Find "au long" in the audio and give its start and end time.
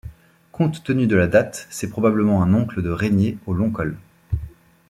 3.45-3.69